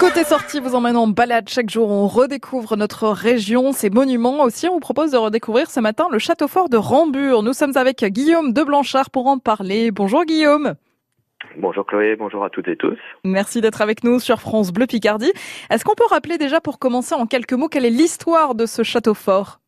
[0.00, 1.90] Côté sortie vous emmène en balade chaque jour.
[1.90, 4.44] On redécouvre notre région, ses monuments.
[4.44, 7.42] Aussi, on vous propose de redécouvrir ce matin le château fort de Rambure.
[7.42, 9.90] Nous sommes avec Guillaume de Blanchard pour en parler.
[9.90, 10.74] Bonjour Guillaume.
[11.56, 12.98] Bonjour Chloé, bonjour à toutes et tous.
[13.24, 15.32] Merci d'être avec nous sur France Bleu Picardie.
[15.68, 18.84] Est-ce qu'on peut rappeler déjà pour commencer en quelques mots quelle est l'histoire de ce
[18.84, 19.58] château fort?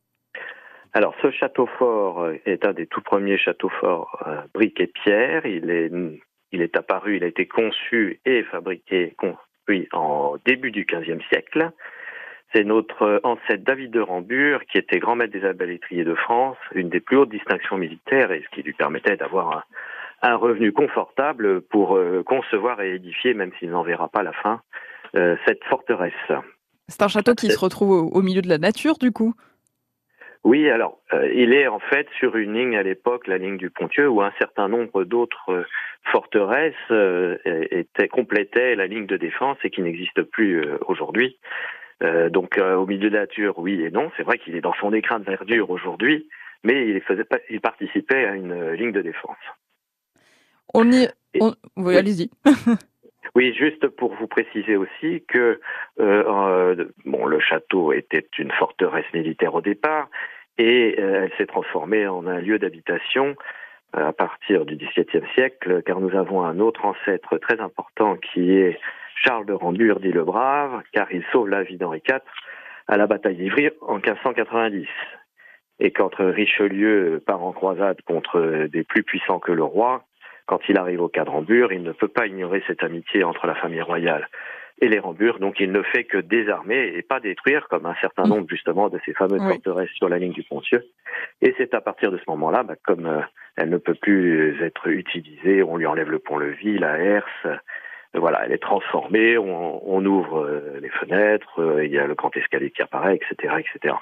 [0.92, 5.44] Alors ce château fort est un des tout premiers châteaux forts euh, briques et pierre.
[5.44, 5.90] Il est,
[6.52, 9.14] il est apparu, il a été conçu et fabriqué,
[9.93, 11.70] en début du XVe siècle.
[12.52, 16.88] C'est notre ancêtre David de Rambure, qui était grand maître des abelettriers de France, une
[16.88, 19.66] des plus hautes distinctions militaires, et ce qui lui permettait d'avoir
[20.23, 24.61] un, revenu confortable pour euh, concevoir et édifier, même s'il n'en verra pas la fin,
[25.14, 26.12] euh, cette forteresse.
[26.89, 29.34] C'est un château qui se retrouve au milieu de la nature, du coup?
[30.42, 33.68] Oui, alors euh, il est en fait sur une ligne à l'époque, la ligne du
[33.68, 35.64] Pontieux, où un certain nombre d'autres euh,
[36.04, 41.38] forteresses euh, étaient complétaient la ligne de défense et qui n'existe plus aujourd'hui.
[42.30, 44.10] donc au milieu de la nature, oui et non.
[44.16, 46.27] C'est vrai qu'il est dans son écrin de verdure aujourd'hui,
[46.64, 49.36] mais il faisait il participait à une ligne de défense.
[50.72, 51.06] On y,
[51.38, 51.54] on...
[51.77, 51.98] oui.
[51.98, 52.30] allez-y.
[53.36, 55.61] Oui, juste pour vous préciser aussi que
[56.00, 60.09] euh, bon, le château était une forteresse militaire au départ
[60.59, 63.37] et euh, elle s'est transformée en un lieu d'habitation
[63.97, 68.53] euh, à partir du XVIIe siècle, car nous avons un autre ancêtre très important qui
[68.53, 68.78] est
[69.14, 72.20] Charles de Rambure, dit le Brave, car il sauve la vie d'Henri IV
[72.89, 74.89] à la bataille d'Ivry en 1590.
[75.78, 80.05] Et quand Richelieu part en croisade contre des plus puissants que le roi,
[80.51, 83.47] quand il arrive au cas de Rambure, il ne peut pas ignorer cette amitié entre
[83.47, 84.29] la famille royale
[84.81, 88.25] et les Rambures, donc il ne fait que désarmer et pas détruire, comme un certain
[88.25, 90.84] nombre justement de ces fameuses forteresses sur la ligne du Poncieux.
[91.41, 93.21] Et c'est à partir de ce moment-là, bah, comme euh,
[93.56, 97.56] elle ne peut plus être utilisée, on lui enlève le pont-levis, la herse, euh,
[98.15, 102.37] voilà, elle est transformée, on, on ouvre euh, les fenêtres, il y a le grand
[102.37, 103.95] escalier qui apparaît, etc., etc.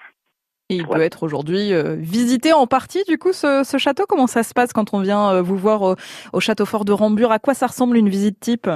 [0.70, 4.04] Et il peut être aujourd'hui euh, visité en partie, du coup, ce, ce, château.
[4.06, 5.94] Comment ça se passe quand on vient euh, vous voir au,
[6.34, 7.32] au, château fort de Rambure?
[7.32, 8.68] À quoi ça ressemble une visite type?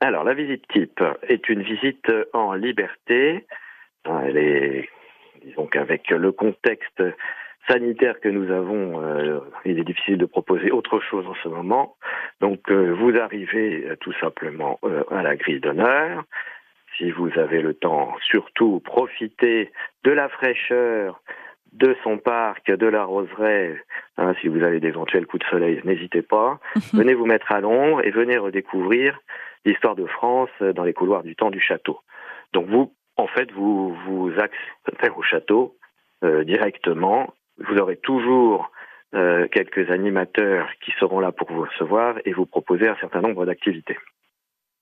[0.00, 3.46] Alors, la visite type est une visite en liberté.
[4.04, 4.88] Elle est,
[5.44, 7.02] disons qu'avec le contexte
[7.66, 11.96] sanitaire que nous avons, euh, il est difficile de proposer autre chose en ce moment.
[12.40, 14.78] Donc, vous arrivez tout simplement
[15.10, 16.24] à la grille d'honneur
[16.96, 19.70] si vous avez le temps, surtout profitez
[20.04, 21.20] de la fraîcheur
[21.72, 23.82] de son parc, de la roseraie.
[24.18, 26.60] Hein, si vous avez d'éventuels coups de soleil, n'hésitez pas.
[26.92, 29.18] venez vous mettre à l'ombre et venez redécouvrir
[29.64, 32.00] l'histoire de France dans les couloirs du temps du château.
[32.52, 35.76] Donc vous, en fait, vous vous accédez au château
[36.24, 37.32] euh, directement.
[37.58, 38.70] Vous aurez toujours
[39.14, 43.46] euh, quelques animateurs qui seront là pour vous recevoir et vous proposer un certain nombre
[43.46, 43.98] d'activités.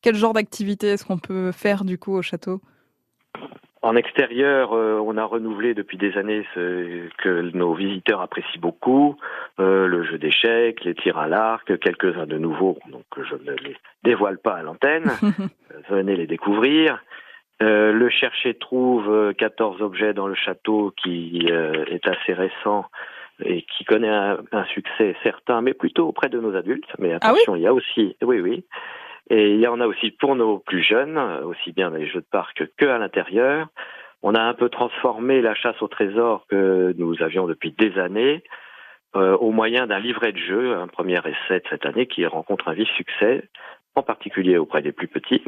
[0.03, 2.61] Quel genre d'activité est-ce qu'on peut faire du coup au château?
[3.83, 9.17] En extérieur, euh, on a renouvelé depuis des années ce que nos visiteurs apprécient beaucoup,
[9.59, 13.77] euh, le jeu d'échecs, les tirs à l'arc, quelques-uns de nouveaux, donc je ne les
[14.05, 15.11] dévoile pas à l'antenne.
[15.89, 17.03] Venez les découvrir.
[17.63, 22.85] Euh, le chercher trouve 14 objets dans le château qui est assez récent
[23.43, 26.93] et qui connaît un, succès certain, mais plutôt auprès de nos adultes.
[26.99, 28.65] Mais ah attention, il y a aussi, oui, oui,
[29.31, 32.21] et il y en a aussi pour nos plus jeunes, aussi bien dans les jeux
[32.21, 33.69] de parc que à l'intérieur.
[34.23, 38.43] On a un peu transformé la chasse au trésor que nous avions depuis des années
[39.17, 42.69] euh, au moyen d'un livret de jeu, un premier essai de cette année qui rencontre
[42.69, 43.49] un vif succès,
[43.95, 45.43] en particulier auprès des plus petits,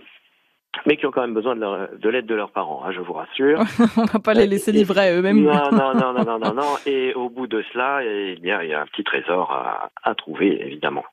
[0.86, 3.60] mais qui ont quand même besoin de l'aide de, leurs parents, hein, je vous rassure.
[3.96, 5.42] On va pas les laisser livrer eux-mêmes.
[5.42, 8.74] Non, non, non, non, non, non, Et au bout de cela, eh bien, il y
[8.74, 11.04] a un petit trésor à, à trouver, évidemment.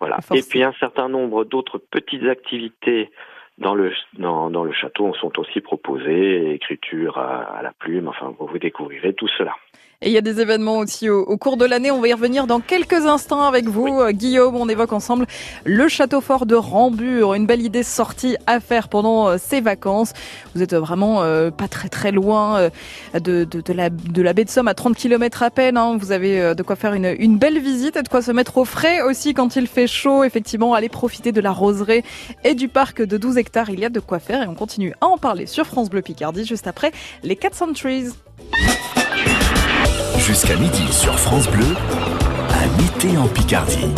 [0.00, 0.18] Voilà.
[0.32, 3.10] Et puis un certain nombre d'autres petites activités
[3.58, 8.34] dans le dans, dans, le château sont aussi proposées, écriture à, à la plume, enfin
[8.38, 9.54] vous découvrirez tout cela.
[10.00, 11.90] Et il y a des événements aussi au, cours de l'année.
[11.90, 14.54] On va y revenir dans quelques instants avec vous, euh, Guillaume.
[14.54, 15.26] On évoque ensemble
[15.64, 17.34] le château fort de Rambure.
[17.34, 20.12] Une belle idée sortie à faire pendant euh, ces vacances.
[20.54, 22.70] Vous êtes vraiment euh, pas très très loin
[23.12, 25.76] de, de, de, la, de la baie de Somme, à 30 km à peine.
[25.76, 25.96] Hein.
[25.98, 28.64] Vous avez de quoi faire une, une belle visite et de quoi se mettre au
[28.64, 30.22] frais aussi quand il fait chaud.
[30.22, 32.04] Effectivement, aller profiter de la roseraie
[32.44, 33.70] et du parc de 12 hectares.
[33.70, 36.02] Il y a de quoi faire et on continue à en parler sur France Bleu
[36.02, 36.92] Picardie juste après
[37.24, 38.10] les 400 Trees.
[40.28, 41.74] Jusqu'à midi sur France Bleu,
[42.50, 43.94] à Mité en Picardie.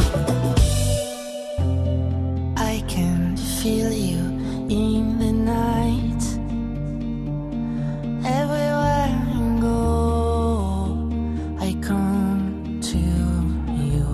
[2.56, 4.21] I can feel you
[4.71, 6.23] in the night.
[8.25, 11.11] Everywhere I go,
[11.61, 12.97] I come to
[13.83, 14.06] you.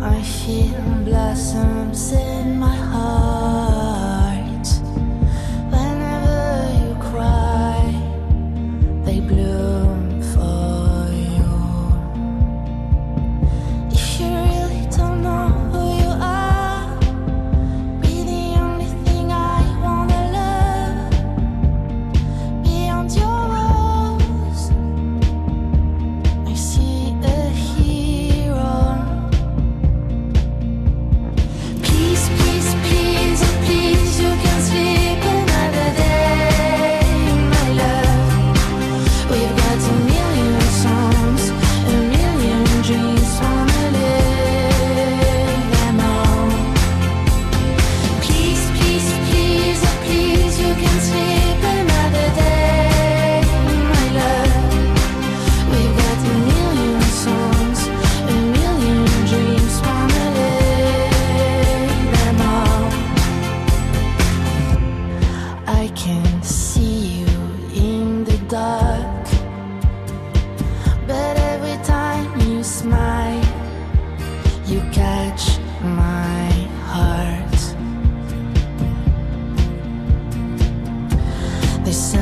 [0.00, 0.84] I feel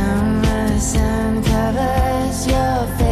[0.03, 3.12] When the sun covers your face.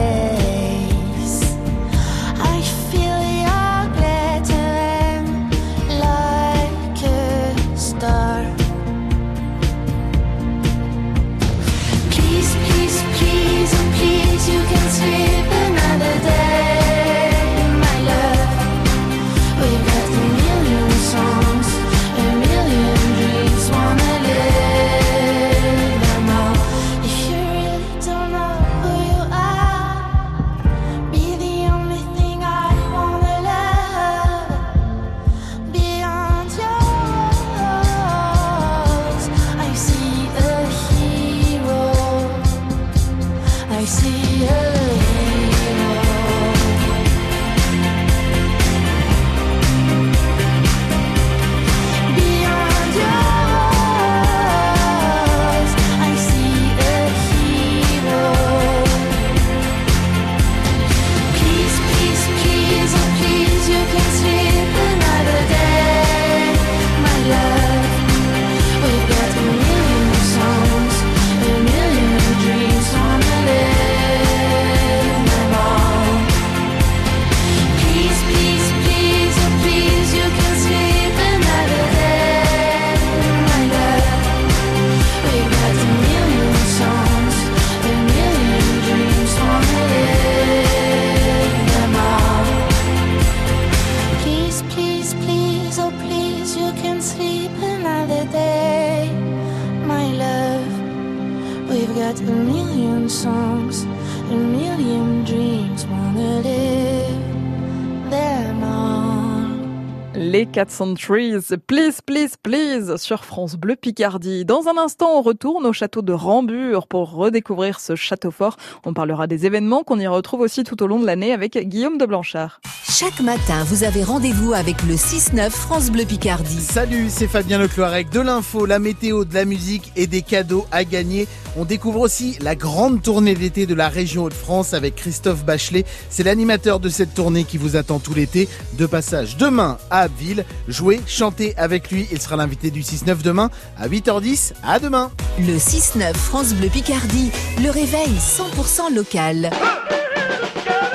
[110.33, 114.45] Les 400 Trees, please, please, please, sur France Bleu Picardie.
[114.45, 118.57] Dans un instant, on retourne au château de Rambure pour redécouvrir ce château fort.
[118.85, 121.99] On parlera des événements qu'on y retrouve aussi tout au long de l'année avec Guillaume
[121.99, 122.61] de Blanchard.
[122.89, 126.61] Chaque matin, vous avez rendez-vous avec le 6-9 France Bleu Picardie.
[126.61, 128.11] Salut, c'est Fabien Lecloirec.
[128.11, 131.27] De l'info, la météo, de la musique et des cadeaux à gagner.
[131.57, 135.85] On découvre aussi la grande tournée d'été de la région Hauts-de-France avec Christophe Bachelet.
[136.09, 138.49] C'est l'animateur de cette tournée qui vous attend tout l'été.
[138.79, 140.45] De passage demain à Abbeville.
[140.69, 142.07] Jouez, chantez avec lui.
[142.13, 144.53] Il sera l'invité du 6-9 demain à 8h10.
[144.63, 145.11] À demain.
[145.39, 147.31] Le 6-9 France Bleu Picardie,
[147.63, 149.51] le réveil 100% local.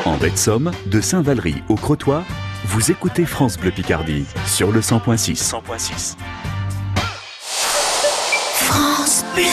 [0.05, 2.23] En baie de Somme, de Saint-Valery au Crotoy,
[2.65, 5.35] vous écoutez France Bleu Picardie sur le 100.6.
[5.35, 6.15] 100.6.
[8.55, 9.43] France Bleu.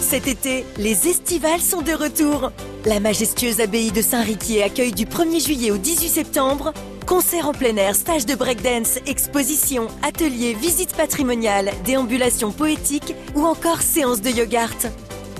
[0.00, 2.52] Cet été, les estivales sont de retour.
[2.86, 6.72] La majestueuse abbaye de Saint-Riquier accueille du 1er juillet au 18 septembre
[7.08, 13.80] concerts en plein air, stages de breakdance, expositions, ateliers, visites patrimoniales, déambulations poétiques ou encore
[13.80, 14.66] séances de yoga.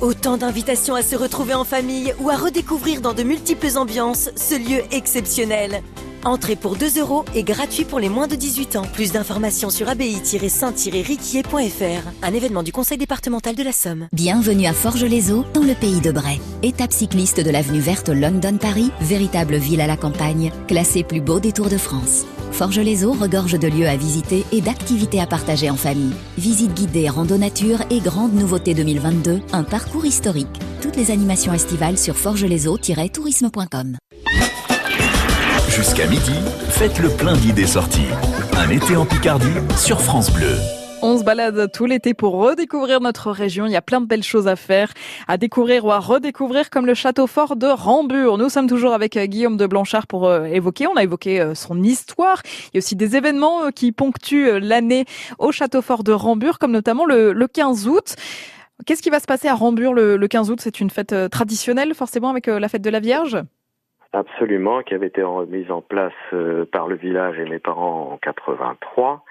[0.01, 4.55] Autant d'invitations à se retrouver en famille ou à redécouvrir dans de multiples ambiances ce
[4.55, 5.83] lieu exceptionnel.
[6.25, 8.87] Entrée pour 2 euros et gratuit pour les moins de 18 ans.
[8.93, 12.09] Plus d'informations sur abbaye-saint-riquier.fr.
[12.23, 14.09] Un événement du Conseil départemental de la Somme.
[14.13, 16.41] Bienvenue à Forges-les-Eaux, dans le pays de Bray.
[16.63, 21.53] Étape cycliste de l'avenue verte London-Paris, véritable ville à la campagne, classée plus beau des
[21.53, 22.27] Tours de France.
[22.53, 26.15] Forges-les-Eaux regorge de lieux à visiter et d'activités à partager en famille.
[26.37, 30.49] Visite guidée, rando nature et grande nouveauté 2022, un parcours historique.
[30.83, 33.97] Toutes les animations estivales sur forges-les-eaux-tourisme.com.
[35.79, 36.35] Jusqu'à midi,
[36.71, 38.09] faites le plein d'idées sorties.
[38.57, 40.57] Un été en Picardie sur France Bleu.
[41.03, 43.65] On se balade tout l'été pour redécouvrir notre région.
[43.65, 44.93] Il y a plein de belles choses à faire,
[45.29, 48.39] à découvrir ou à redécouvrir, comme le château fort de Rambure.
[48.39, 50.89] Nous sommes toujours avec euh, Guillaume de Blanchard pour euh, évoquer.
[50.89, 52.43] On a évoqué euh, son histoire.
[52.45, 55.05] Il y a aussi des événements qui ponctuent l'année
[55.39, 58.17] au château fort de Rambure, comme notamment le, 15 août.
[58.85, 60.59] Qu'est-ce qui va se passer à Rambure le, 15 août?
[60.61, 63.39] C'est une fête traditionnelle, forcément, avec la fête de la Vierge?
[64.13, 66.15] Absolument, qui avait été mise en place
[66.73, 69.25] par le village et mes parents en 83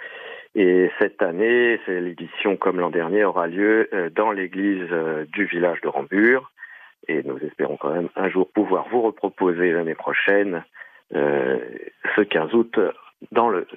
[0.60, 5.80] et cette année, l'édition, comme l'an dernier, aura lieu euh, dans l'église euh, du village
[5.82, 6.52] de Rambure.
[7.08, 10.64] Et nous espérons quand même un jour pouvoir vous reproposer l'année prochaine
[11.14, 11.60] euh,
[12.16, 12.80] ce 15 août
[13.32, 13.68] dans le,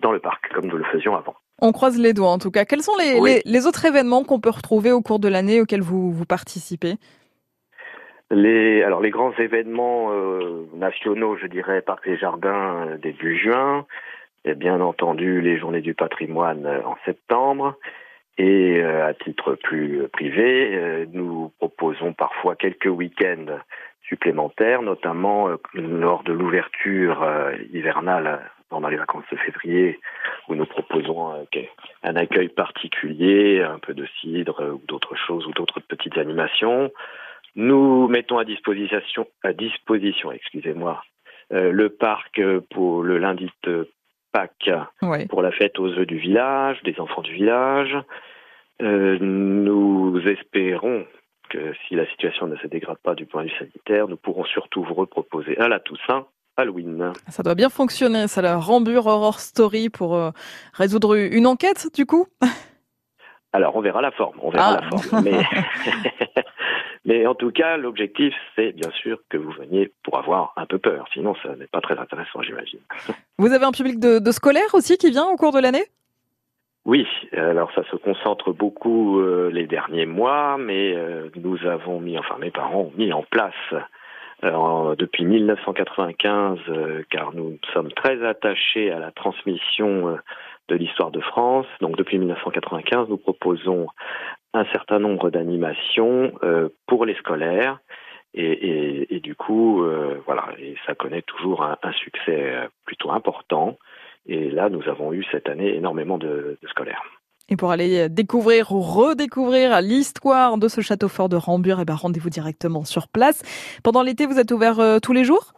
[0.00, 1.34] dans le parc, comme nous le faisions avant.
[1.60, 2.64] On croise les doigts en tout cas.
[2.64, 6.12] Quels sont les, les, autres événements qu'on peut retrouver au cours de l'année auxquels vous,
[6.12, 6.94] vous participez?
[8.32, 10.10] Les, alors les grands événements
[10.74, 13.86] nationaux, je dirais, Parc des Jardins début juin,
[14.44, 17.76] et bien entendu les journées du patrimoine euh, en septembre.
[18.38, 23.58] Et euh, à titre plus privé, euh, nous proposons parfois quelques week-ends
[24.08, 27.24] supplémentaires, notamment lors de l'ouverture
[27.72, 30.00] hivernale pendant les vacances de février,
[30.48, 31.46] où nous proposons
[32.02, 36.90] un accueil particulier, un peu de cidre ou d'autres choses ou d'autres petites animations.
[37.54, 41.02] Nous mettons à disposition, à disposition, excusez-moi,
[41.50, 42.40] le parc
[42.70, 43.90] pour le lundi de
[44.32, 44.70] Pâques
[45.28, 47.96] pour la fête aux œufs du village, des enfants du village.
[48.80, 51.04] Euh, nous espérons
[51.50, 54.44] que si la situation ne se dégrade pas du point de vue sanitaire, nous pourrons
[54.44, 57.12] surtout vous reproposer à la Toussaint Halloween.
[57.28, 60.30] Ça doit bien fonctionner, ça la Rambure Horror Story pour euh,
[60.72, 62.26] résoudre une enquête du coup?
[63.52, 64.80] Alors on verra la forme, on verra ah.
[64.80, 65.24] la forme.
[65.24, 65.32] Mais
[67.04, 70.78] Mais en tout cas, l'objectif, c'est bien sûr que vous veniez pour avoir un peu
[70.78, 71.06] peur.
[71.12, 72.80] Sinon, ça n'est pas très intéressant, j'imagine.
[73.38, 75.84] Vous avez un public de, de scolaires aussi qui vient au cours de l'année?
[76.84, 77.06] Oui,
[77.36, 82.38] alors ça se concentre beaucoup euh, les derniers mois, mais euh, nous avons mis, enfin
[82.40, 83.54] mes parents ont mis en place
[84.42, 86.58] euh, depuis 1995,
[87.08, 90.18] car nous sommes très attachés à la transmission
[90.68, 91.66] de l'histoire de France.
[91.80, 93.88] Donc depuis 1995, nous proposons
[94.54, 97.78] un certain nombre d'animations euh, pour les scolaires.
[98.34, 103.76] Et, du coup, euh, voilà, et ça connaît toujours un, succès euh, plutôt important.
[104.24, 107.02] Et là, nous avons eu cette année énormément de, scolaires.
[107.50, 111.94] Et pour aller découvrir ou redécouvrir l'histoire de ce château fort de Rambure, eh ben
[111.94, 113.42] rendez-vous directement sur place.
[113.84, 115.52] Pendant l'été, vous êtes ouvert tous les jours?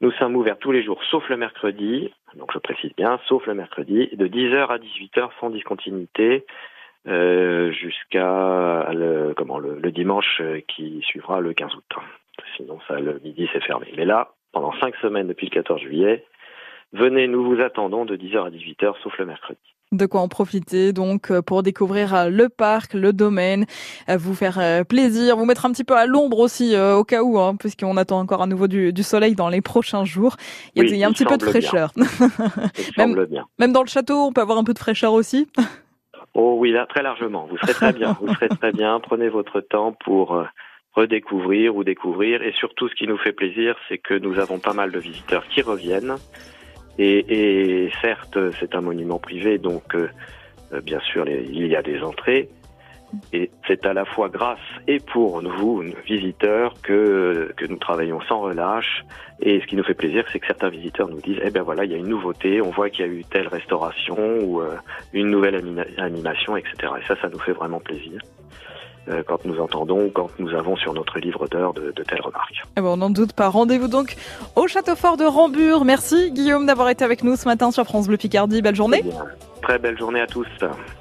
[0.00, 2.12] Nous sommes ouverts tous les jours, sauf le mercredi.
[2.36, 6.46] Donc je précise bien, sauf le mercredi, de 10h à 18h sans discontinuité.
[7.06, 11.96] Euh, jusqu'à le, comment le, dimanche euh, qui suivra le 15 août.
[12.56, 13.86] Sinon, ça le midi c'est fermé.
[13.96, 16.24] Mais là, pendant cinq semaines depuis le 14 juillet,
[16.92, 19.58] venez, nous vous attendons de 10h à 18h, sauf le mercredi.
[19.90, 23.64] De quoi en profiter donc euh, pour découvrir le parc, le domaine,
[24.08, 27.56] vous faire plaisir, vous mettre un petit peu à l'ombre aussi au cas où, hein,
[27.56, 30.36] puisqu'on attend encore à nouveau du, soleil dans les prochains jours.
[30.74, 31.92] Il y a, un petit peu de fraîcheur.
[32.98, 33.46] même, bien.
[33.58, 35.48] même dans le château, on peut avoir un peu de fraîcheur aussi.
[36.40, 37.48] Oh oui, là, très largement.
[37.50, 38.16] Vous serez très bien.
[38.20, 39.00] Vous serez très bien.
[39.00, 40.44] Prenez votre temps pour euh,
[40.92, 42.42] redécouvrir ou découvrir.
[42.42, 45.48] Et surtout, ce qui nous fait plaisir, c'est que nous avons pas mal de visiteurs
[45.48, 46.14] qui reviennent.
[46.98, 50.08] Et, certes, c'est un monument privé, donc euh,
[50.72, 52.48] euh, bien sûr, il y a des entrées.
[53.32, 58.40] Et c'est à la fois grâce et pour vous, visiteurs, que, que nous travaillons sans
[58.40, 59.04] relâche.
[59.40, 61.84] Et ce qui nous fait plaisir, c'est que certains visiteurs nous disent, eh ben voilà,
[61.84, 64.76] il y a une nouveauté, on voit qu'il y a eu telle restauration ou euh,
[65.12, 65.62] une nouvelle
[65.96, 66.92] animation, etc.
[67.00, 68.20] Et ça, ça nous fait vraiment plaisir.
[69.08, 72.62] Euh, quand nous entendons, quand nous avons sur notre livre d'heures de, telles remarques.
[72.76, 73.48] Eh ben, on n'en doute pas.
[73.48, 74.16] Rendez-vous donc
[74.54, 75.84] au Château Fort de Rambure.
[75.84, 78.60] Merci Guillaume d'avoir été avec nous ce matin sur France Bleu Picardie.
[78.60, 79.02] Belle journée.
[79.68, 80.46] Très belle journée à tous.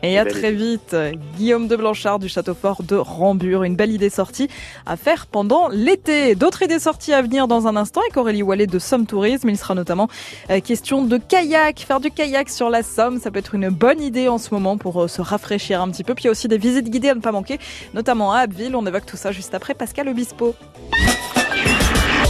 [0.04, 0.94] Et à très vite.
[1.38, 3.64] Guillaume de Blanchard du Château Fort de Rambure.
[3.64, 4.50] Une belle idée sortie
[4.86, 6.36] à faire pendant l'été.
[6.36, 9.48] D'autres idées sorties à venir dans un instant avec Aurélie Wallet de Somme Tourisme.
[9.48, 10.10] Il sera notamment
[10.50, 11.80] euh, question de kayak.
[11.80, 14.78] Faire du kayak sur la Somme, ça peut être une bonne idée en ce moment
[14.78, 16.14] pour euh, se rafraîchir un petit peu.
[16.14, 17.60] Puis il y a aussi des visites guidées à ne pas manquer,
[17.94, 18.76] notamment à Abbeville.
[18.76, 20.56] On évoque tout ça juste après Pascal Obispo.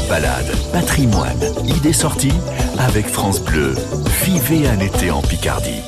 [0.07, 2.37] Balade, patrimoine, idées sorties
[2.77, 3.73] avec France Bleu.
[4.23, 5.81] Vivez un été en Picardie.